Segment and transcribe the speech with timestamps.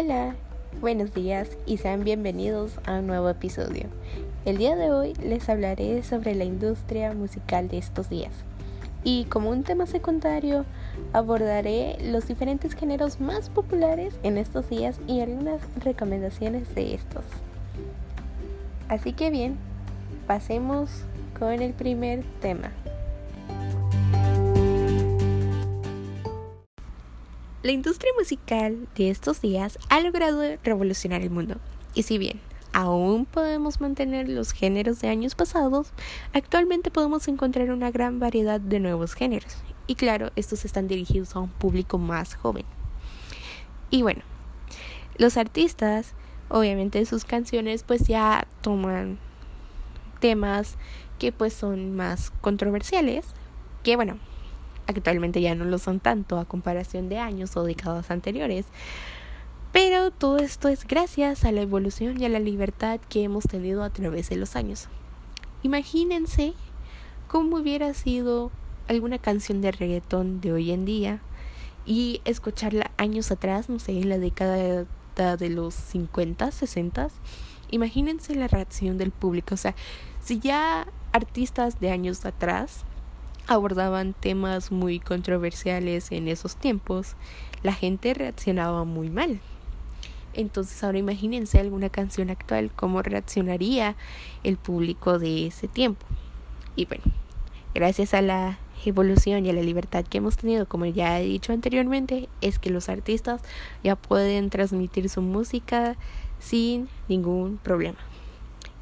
[0.00, 0.36] Hola,
[0.80, 3.86] buenos días y sean bienvenidos a un nuevo episodio.
[4.44, 8.30] El día de hoy les hablaré sobre la industria musical de estos días.
[9.02, 10.64] Y como un tema secundario,
[11.12, 17.24] abordaré los diferentes géneros más populares en estos días y algunas recomendaciones de estos.
[18.88, 19.56] Así que bien,
[20.28, 20.90] pasemos
[21.36, 22.70] con el primer tema.
[27.68, 31.56] La industria musical de estos días ha logrado revolucionar el mundo.
[31.92, 32.40] Y si bien
[32.72, 35.92] aún podemos mantener los géneros de años pasados,
[36.32, 39.54] actualmente podemos encontrar una gran variedad de nuevos géneros.
[39.86, 42.64] Y claro, estos están dirigidos a un público más joven.
[43.90, 44.22] Y bueno,
[45.18, 46.14] los artistas,
[46.48, 49.18] obviamente sus canciones pues ya toman
[50.20, 50.78] temas
[51.18, 53.26] que pues son más controversiales,
[53.82, 54.18] que bueno,
[54.88, 58.66] actualmente ya no lo son tanto a comparación de años o décadas anteriores.
[59.70, 63.84] Pero todo esto es gracias a la evolución y a la libertad que hemos tenido
[63.84, 64.88] a través de los años.
[65.62, 66.54] Imagínense
[67.28, 68.50] cómo hubiera sido
[68.88, 71.20] alguna canción de reggaetón de hoy en día
[71.84, 74.86] y escucharla años atrás, no sé, en la década
[75.36, 77.08] de los 50, 60.
[77.70, 79.54] Imagínense la reacción del público.
[79.54, 79.74] O sea,
[80.22, 82.84] si ya artistas de años atrás
[83.48, 87.16] abordaban temas muy controversiales en esos tiempos,
[87.62, 89.40] la gente reaccionaba muy mal.
[90.34, 93.96] Entonces ahora imagínense alguna canción actual, cómo reaccionaría
[94.44, 96.06] el público de ese tiempo.
[96.76, 97.04] Y bueno,
[97.74, 101.52] gracias a la evolución y a la libertad que hemos tenido, como ya he dicho
[101.52, 103.40] anteriormente, es que los artistas
[103.82, 105.96] ya pueden transmitir su música
[106.38, 107.98] sin ningún problema.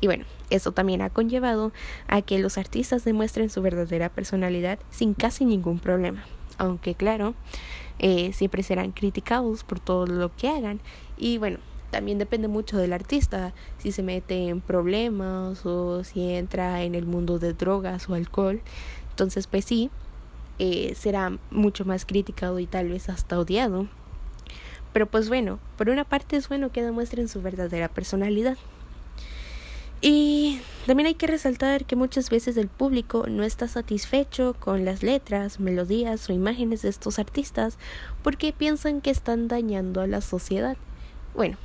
[0.01, 1.73] Y bueno, eso también ha conllevado
[2.07, 6.25] a que los artistas demuestren su verdadera personalidad sin casi ningún problema.
[6.59, 7.35] Aunque claro,
[7.99, 10.81] eh, siempre serán criticados por todo lo que hagan.
[11.17, 11.59] Y bueno,
[11.91, 17.07] también depende mucho del artista, si se mete en problemas o si entra en el
[17.07, 18.61] mundo de drogas o alcohol.
[19.11, 19.91] Entonces, pues sí,
[20.59, 23.89] eh, será mucho más criticado y tal vez hasta odiado.
[24.93, 28.57] Pero pues bueno, por una parte es bueno que demuestren su verdadera personalidad.
[30.01, 35.03] Y también hay que resaltar que muchas veces el público no está satisfecho con las
[35.03, 37.79] letras, melodías o imágenes de estos artistas
[38.23, 40.77] porque piensan que están dañando a la sociedad.
[41.35, 41.57] Bueno,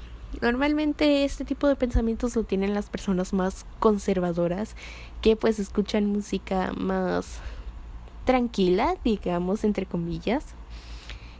[0.41, 4.75] normalmente este tipo de pensamientos lo tienen las personas más conservadoras
[5.21, 7.39] que pues escuchan música más
[8.25, 10.45] tranquila, digamos, entre comillas,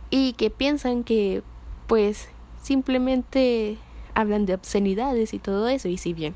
[0.10, 1.42] y que piensan que
[1.88, 2.28] pues
[2.62, 3.78] simplemente
[4.14, 6.36] hablan de obscenidades y todo eso y si bien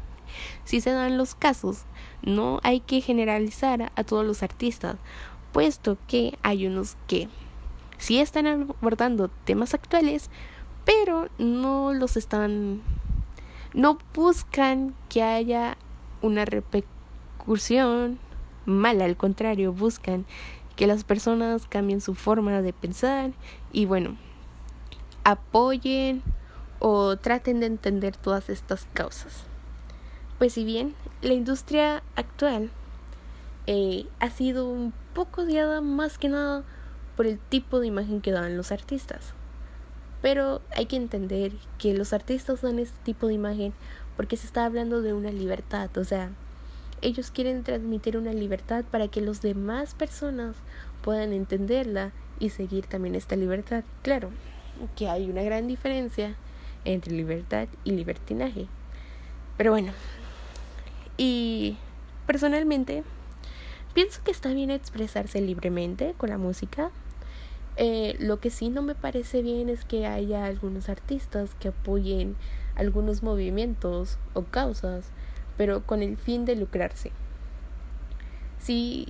[0.64, 1.84] si se dan los casos,
[2.22, 4.98] no hay que generalizar a todos los artistas,
[5.52, 7.30] puesto que hay unos que
[7.98, 10.30] sí están abordando temas actuales,
[10.84, 12.82] pero no los están
[13.74, 15.78] no buscan que haya
[16.22, 18.20] una repercusión
[18.66, 20.26] mala, al contrario, buscan
[20.76, 23.32] que las personas cambien su forma de pensar
[23.72, 24.18] y bueno,
[25.24, 26.24] apoyen
[26.80, 29.44] o traten de entender todas estas causas.
[30.38, 32.70] Pues si bien la industria actual
[33.68, 36.64] eh, ha sido un poco odiada más que nada
[37.16, 39.34] por el tipo de imagen que dan los artistas.
[40.22, 43.74] Pero hay que entender que los artistas dan este tipo de imagen
[44.18, 46.32] porque se está hablando de una libertad, o sea,
[47.02, 50.56] ellos quieren transmitir una libertad para que los demás personas
[51.02, 53.84] puedan entenderla y seguir también esta libertad.
[54.02, 54.32] Claro,
[54.96, 56.36] que hay una gran diferencia
[56.84, 58.68] entre libertad y libertinaje.
[59.58, 59.92] Pero bueno,
[61.18, 61.78] y
[62.28, 63.04] personalmente
[63.94, 66.92] pienso que está bien expresarse libremente con la música.
[67.78, 72.36] Eh, lo que sí no me parece bien es que haya algunos artistas que apoyen
[72.76, 75.06] algunos movimientos o causas,
[75.58, 77.12] pero con el fin de lucrarse.
[78.60, 79.08] Si,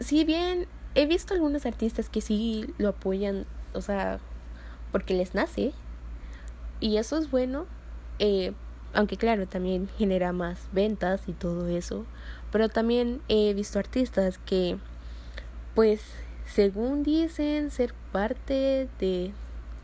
[0.00, 4.18] si bien he visto algunos artistas que sí lo apoyan, o sea,
[4.92, 5.72] porque les nace,
[6.80, 7.66] y eso es bueno,
[8.18, 8.52] eh,
[8.96, 12.06] aunque claro, también genera más ventas y todo eso.
[12.50, 14.78] Pero también he visto artistas que,
[15.74, 16.00] pues,
[16.46, 19.32] según dicen ser parte de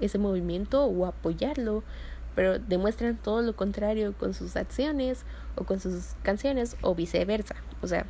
[0.01, 1.83] ese movimiento o apoyarlo,
[2.35, 5.25] pero demuestran todo lo contrario con sus acciones
[5.57, 7.57] o con sus canciones o viceversa.
[7.83, 8.07] O sea,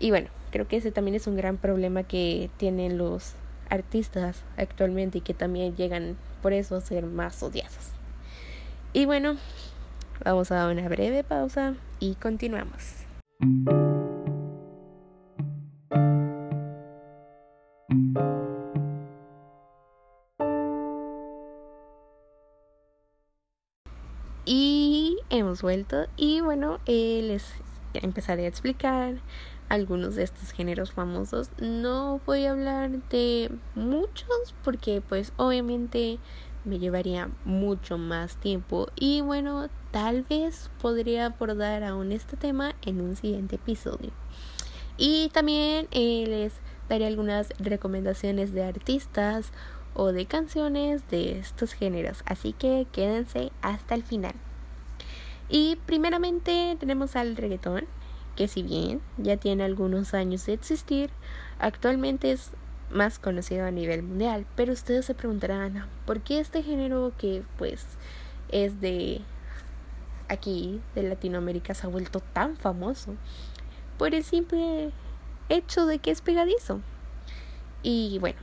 [0.00, 3.34] y bueno, creo que ese también es un gran problema que tienen los
[3.70, 8.01] artistas actualmente y que también llegan por eso a ser más odiados.
[8.94, 9.36] Y bueno,
[10.22, 13.06] vamos a dar una breve pausa y continuamos.
[24.44, 27.54] Y hemos vuelto y bueno, eh, les
[27.94, 29.14] empezaré a explicar
[29.70, 31.48] algunos de estos géneros famosos.
[31.58, 36.18] No voy a hablar de muchos porque pues obviamente
[36.64, 43.00] me llevaría mucho más tiempo y bueno, tal vez podría abordar aún este tema en
[43.00, 44.10] un siguiente episodio.
[44.96, 46.52] Y también eh, les
[46.88, 49.52] daré algunas recomendaciones de artistas
[49.94, 54.34] o de canciones de estos géneros, así que quédense hasta el final.
[55.48, 57.86] Y primeramente tenemos al reggaetón,
[58.36, 61.10] que si bien ya tiene algunos años de existir,
[61.58, 62.52] actualmente es
[62.92, 64.46] más conocido a nivel mundial.
[64.56, 67.84] Pero ustedes se preguntarán, ¿por qué este género que pues
[68.50, 69.20] es de
[70.28, 73.14] aquí, de Latinoamérica, se ha vuelto tan famoso?
[73.98, 74.90] Por el simple
[75.48, 76.80] hecho de que es pegadizo.
[77.82, 78.38] Y bueno,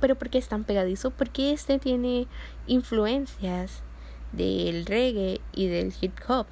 [0.00, 1.10] pero ¿por qué es tan pegadizo?
[1.10, 2.26] Porque este tiene
[2.66, 3.82] influencias
[4.32, 6.46] del reggae y del hip hop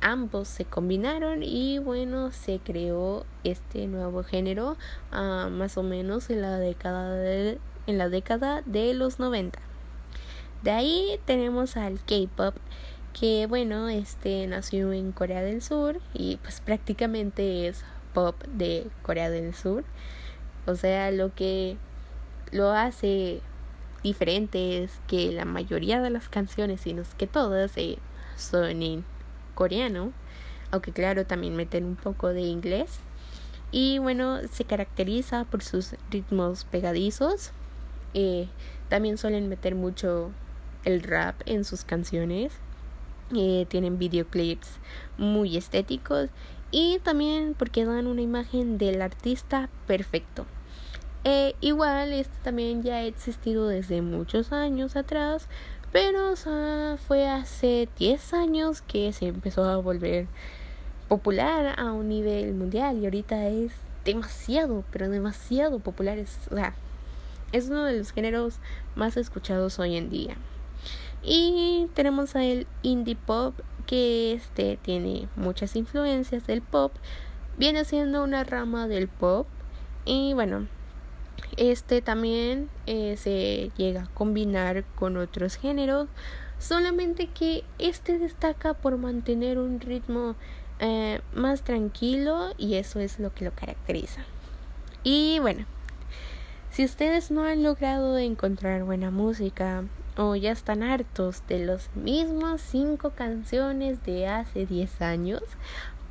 [0.00, 4.76] ambos se combinaron y bueno se creó este nuevo género
[5.12, 9.58] uh, más o menos en la década de, en la década de los 90
[10.62, 12.54] de ahí tenemos al K-pop
[13.18, 19.30] que bueno este nació en Corea del Sur y pues prácticamente es pop de Corea
[19.30, 19.84] del Sur.
[20.66, 21.76] O sea lo que
[22.50, 23.40] lo hace
[24.02, 27.98] diferente es que la mayoría de las canciones sino que todas eh,
[28.36, 29.04] son en
[29.56, 30.12] coreano,
[30.70, 33.00] aunque claro, también meten un poco de inglés.
[33.72, 37.50] Y bueno, se caracteriza por sus ritmos pegadizos.
[38.14, 38.46] Eh,
[38.88, 40.30] también suelen meter mucho
[40.84, 42.52] el rap en sus canciones.
[43.34, 44.68] Eh, tienen videoclips
[45.18, 46.30] muy estéticos
[46.70, 50.46] y también porque dan una imagen del artista perfecto.
[51.28, 55.48] Eh, igual, este también ya ha existido desde muchos años atrás,
[55.90, 56.36] pero
[57.08, 60.28] fue hace 10 años que se empezó a volver
[61.08, 63.72] popular a un nivel mundial y ahorita es
[64.04, 66.16] demasiado, pero demasiado popular.
[66.16, 66.74] Es, o sea,
[67.50, 68.60] es uno de los géneros
[68.94, 70.36] más escuchados hoy en día.
[71.24, 76.92] Y tenemos a el indie pop que este tiene muchas influencias del pop.
[77.58, 79.48] Viene siendo una rama del pop.
[80.04, 80.68] Y bueno,
[81.56, 86.08] este también eh, se llega a combinar con otros géneros,
[86.58, 90.36] solamente que este destaca por mantener un ritmo
[90.78, 94.22] eh, más tranquilo y eso es lo que lo caracteriza.
[95.02, 95.64] Y bueno,
[96.70, 99.84] si ustedes no han logrado encontrar buena música
[100.18, 105.42] o ya están hartos de las mismas cinco canciones de hace 10 años,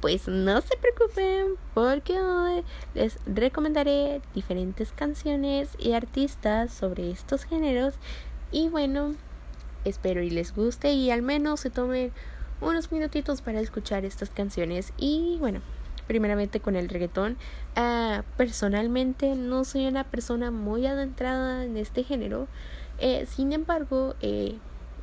[0.06, 2.64] pues no se preocupen porque hoy
[2.94, 7.96] les recomendaré diferentes canciones y artistas sobre estos géneros.
[8.52, 9.16] Y bueno,
[9.84, 12.12] espero y les guste y al menos se tomen
[12.62, 14.94] unos minutitos para escuchar estas canciones.
[14.96, 15.62] Y bueno,
[16.06, 17.36] primeramente con el reggaetón.
[17.76, 22.48] Uh, personalmente no soy una persona muy adentrada en este género,
[23.00, 24.54] eh, sin embargo he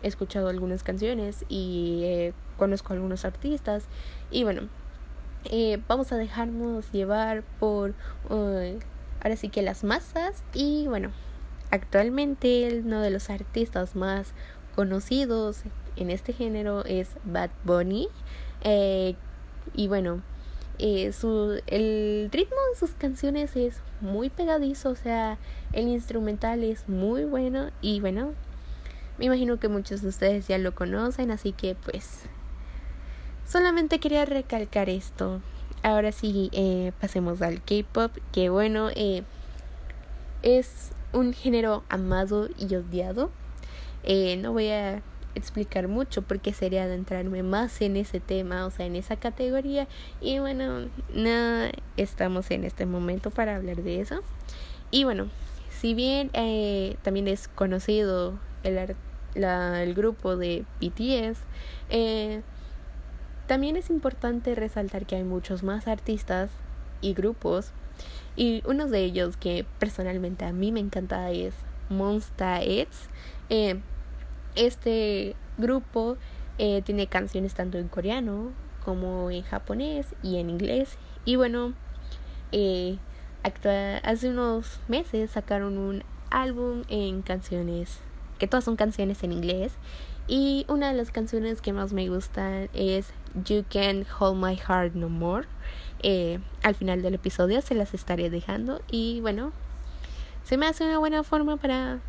[0.04, 3.86] escuchado algunas canciones y eh, conozco algunos artistas.
[4.30, 4.68] Y bueno,
[5.44, 7.94] eh, vamos a dejarnos llevar por
[8.28, 10.42] ahora sí que las masas.
[10.54, 11.10] Y bueno
[11.72, 14.34] actualmente uno de los artistas más
[14.76, 15.62] conocidos
[15.96, 18.08] en este género es Bad Bunny.
[18.62, 19.16] Eh,
[19.74, 20.22] y bueno
[20.78, 25.38] eh, su, el ritmo de sus canciones es muy pegadizo o sea
[25.72, 27.70] el instrumental es muy bueno.
[27.80, 28.34] Y bueno
[29.18, 32.24] me imagino que muchos de ustedes ya lo conocen así que pues
[33.52, 35.42] Solamente quería recalcar esto.
[35.82, 39.24] Ahora sí, eh, pasemos al K-Pop, que bueno, eh,
[40.42, 43.30] es un género amado y odiado.
[44.04, 45.02] Eh, no voy a
[45.34, 49.86] explicar mucho porque sería adentrarme más en ese tema, o sea, en esa categoría.
[50.22, 54.22] Y bueno, no estamos en este momento para hablar de eso.
[54.90, 55.28] Y bueno,
[55.78, 56.30] si bien
[57.02, 58.96] también es conocido el,
[59.34, 61.38] el grupo de BTS,
[61.90, 62.40] eh,
[63.46, 66.50] también es importante resaltar que hay muchos más artistas
[67.00, 67.72] y grupos
[68.36, 71.54] y uno de ellos que personalmente a mí me encanta es
[71.90, 73.08] Monsta X.
[73.50, 73.80] Eh,
[74.54, 76.16] este grupo
[76.58, 78.52] eh, tiene canciones tanto en coreano
[78.84, 80.96] como en japonés y en inglés.
[81.24, 81.74] Y bueno,
[82.52, 82.98] eh,
[84.02, 87.98] hace unos meses sacaron un álbum en canciones,
[88.38, 89.72] que todas son canciones en inglés.
[90.28, 93.12] Y una de las canciones que más me gustan es
[93.44, 95.46] You Can Hold My Heart No More.
[96.02, 99.52] Eh, al final del episodio se las estaré dejando y bueno,
[100.42, 102.00] se me hace una buena forma para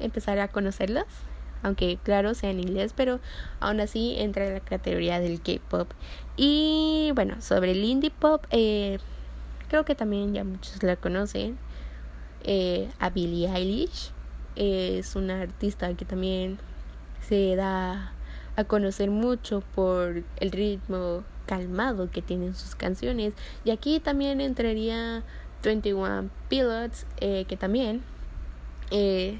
[0.00, 1.06] empezar a conocerlas.
[1.62, 3.20] aunque claro sea en inglés, pero
[3.58, 5.90] aún así entra en la categoría del K-pop.
[6.36, 8.98] Y bueno, sobre el indie pop, eh,
[9.68, 11.56] creo que también ya muchos la conocen.
[12.44, 14.10] Eh, a Billie Eilish
[14.56, 16.58] es una artista que también
[17.28, 18.12] se da
[18.56, 23.34] a conocer mucho por el ritmo calmado que tienen sus canciones.
[23.64, 25.22] Y aquí también entraría
[25.62, 28.02] 21 Pilots, eh, que también
[28.90, 29.38] eh,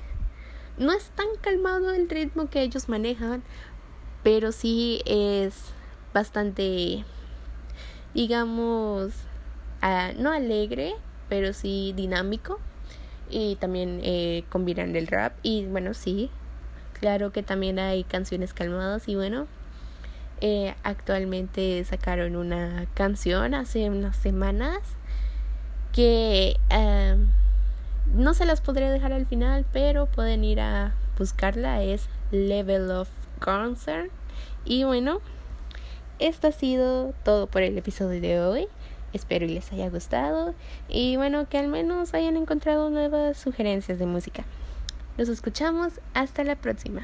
[0.78, 3.42] no es tan calmado el ritmo que ellos manejan,
[4.22, 5.54] pero sí es
[6.12, 7.04] bastante,
[8.14, 9.12] digamos,
[10.16, 10.94] no alegre,
[11.28, 12.58] pero sí dinámico.
[13.30, 15.34] Y también eh, combinan el rap.
[15.42, 16.30] Y bueno, sí,
[17.04, 19.11] claro que también hay canciones calmadas.
[19.11, 19.46] Y bueno,
[20.40, 24.78] eh, actualmente sacaron una canción hace unas semanas
[25.92, 27.16] que eh,
[28.14, 31.82] no se las podré dejar al final, pero pueden ir a buscarla.
[31.82, 34.08] Es Level of Concern.
[34.64, 35.20] Y bueno,
[36.20, 38.66] esto ha sido todo por el episodio de hoy.
[39.12, 40.54] Espero les haya gustado
[40.88, 44.44] y bueno, que al menos hayan encontrado nuevas sugerencias de música.
[45.16, 47.02] Nos escuchamos hasta la próxima.